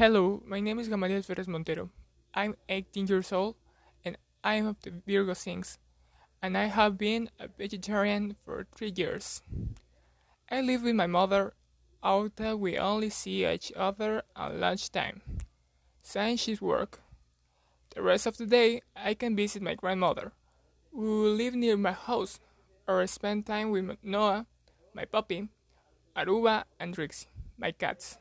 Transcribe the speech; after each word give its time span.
Hello, 0.00 0.42
my 0.46 0.60
name 0.60 0.78
is 0.78 0.88
Gamaliel 0.88 1.20
Ferres 1.20 1.46
Montero. 1.46 1.90
I'm 2.32 2.56
18 2.70 3.06
years 3.06 3.34
old 3.34 3.56
and 4.02 4.16
I'm 4.42 4.66
of 4.68 4.80
the 4.80 4.94
Virgo 5.06 5.34
signs, 5.34 5.78
and 6.40 6.56
I 6.56 6.72
have 6.72 6.96
been 6.96 7.28
a 7.38 7.48
vegetarian 7.48 8.34
for 8.42 8.66
three 8.74 8.94
years. 8.96 9.42
I 10.50 10.62
live 10.62 10.84
with 10.84 10.94
my 10.94 11.06
mother, 11.06 11.52
although 12.02 12.56
we 12.56 12.78
only 12.78 13.10
see 13.10 13.44
each 13.44 13.72
other 13.76 14.22
at 14.34 14.54
lunchtime, 14.56 15.20
since 16.02 16.40
she's 16.40 16.62
work. 16.62 17.02
The 17.94 18.00
rest 18.00 18.24
of 18.24 18.38
the 18.38 18.46
day, 18.46 18.80
I 18.96 19.12
can 19.12 19.36
visit 19.36 19.60
my 19.60 19.74
grandmother, 19.74 20.32
who 20.94 21.28
lives 21.28 21.56
near 21.56 21.76
my 21.76 21.92
house, 21.92 22.40
or 22.88 23.06
spend 23.06 23.44
time 23.44 23.70
with 23.70 23.98
Noah, 24.02 24.46
my 24.94 25.04
puppy, 25.04 25.50
Aruba, 26.16 26.64
and 26.78 26.94
Trixie, 26.94 27.26
my 27.58 27.70
cats. 27.70 28.16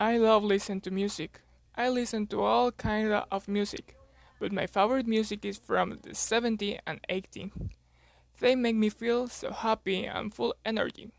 I 0.00 0.16
love 0.16 0.42
listening 0.42 0.80
to 0.82 0.90
music. 0.90 1.42
I 1.76 1.90
listen 1.90 2.26
to 2.28 2.40
all 2.40 2.72
kinds 2.72 3.12
of 3.30 3.46
music, 3.46 3.98
but 4.38 4.50
my 4.50 4.66
favorite 4.66 5.06
music 5.06 5.44
is 5.44 5.58
from 5.58 5.98
the 6.02 6.14
70s 6.14 6.78
and 6.86 7.00
80s. 7.06 7.50
They 8.40 8.54
make 8.54 8.76
me 8.76 8.88
feel 8.88 9.28
so 9.28 9.52
happy 9.52 10.06
and 10.06 10.32
full 10.32 10.54
energy. 10.64 11.10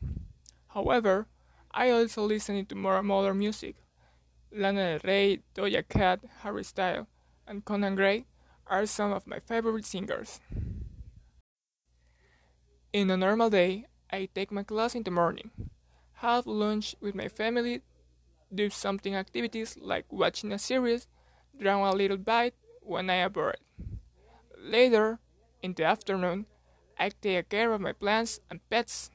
However, 0.69 1.27
I 1.69 1.91
also 1.91 2.23
listen 2.23 2.65
to 2.65 2.73
more 2.73 3.03
modern 3.03 3.37
music. 3.37 3.75
Lana 4.51 4.97
Del 4.97 4.99
Rey, 5.03 5.39
Doja 5.53 5.87
Cat, 5.87 6.21
Harry 6.39 6.63
Styles, 6.63 7.05
and 7.45 7.63
Conan 7.63 7.93
Gray 7.93 8.25
are 8.65 8.87
some 8.87 9.13
of 9.13 9.27
my 9.27 9.37
favorite 9.37 9.85
singers. 9.85 10.39
In 12.91 13.11
a 13.11 13.15
normal 13.15 13.51
day, 13.51 13.85
I 14.11 14.27
take 14.33 14.51
my 14.51 14.63
class 14.63 14.95
in 14.95 15.03
the 15.03 15.11
morning, 15.11 15.51
have 16.13 16.47
lunch 16.47 16.95
with 16.99 17.13
my 17.13 17.27
family 17.27 17.83
do 18.53 18.69
something 18.69 19.15
activities 19.15 19.77
like 19.79 20.11
watching 20.11 20.51
a 20.51 20.59
series, 20.59 21.07
draw 21.57 21.89
a 21.89 21.93
little 21.93 22.17
bite 22.17 22.55
when 22.81 23.09
I 23.09 23.15
am 23.15 23.31
bored. 23.31 23.57
Later, 24.57 25.19
in 25.61 25.73
the 25.73 25.85
afternoon, 25.85 26.45
I 26.97 27.09
take 27.09 27.49
care 27.49 27.73
of 27.73 27.81
my 27.81 27.93
plants 27.93 28.39
and 28.49 28.59
pets, 28.69 29.09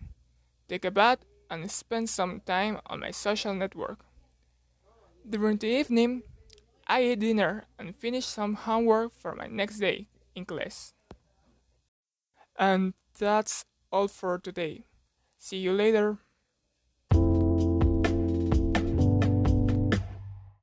take 0.69 0.85
a 0.85 0.91
bath, 0.91 1.19
and 1.51 1.71
spend 1.71 2.09
some 2.09 2.41
time 2.41 2.81
on 2.87 3.01
my 3.01 3.11
social 3.11 3.55
network. 3.55 4.05
During 5.29 5.59
the 5.59 5.69
evening, 5.69 6.23
I 6.87 7.03
eat 7.03 7.21
dinner 7.21 7.65
and 7.79 7.97
finish 7.97 8.27
some 8.27 8.55
homework 8.55 9.13
for 9.13 9.35
my 9.35 9.47
next 9.47 9.79
day 9.79 10.09
in 10.35 10.45
class. 10.45 10.95
And 12.59 12.95
that's 13.19 13.65
all 13.93 14.09
for 14.09 14.39
today. 14.39 14.85
See 15.39 15.59
you 15.59 15.73
later. 15.73 16.19